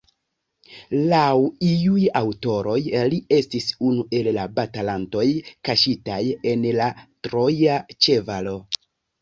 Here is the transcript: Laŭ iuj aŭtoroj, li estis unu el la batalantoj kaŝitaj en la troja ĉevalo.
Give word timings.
Laŭ 1.09 1.25
iuj 1.71 2.05
aŭtoroj, 2.21 2.77
li 3.11 3.19
estis 3.37 3.67
unu 3.89 4.07
el 4.21 4.31
la 4.39 4.47
batalantoj 4.57 5.27
kaŝitaj 5.71 6.21
en 6.55 6.67
la 6.81 6.89
troja 7.29 7.79
ĉevalo. 8.09 8.59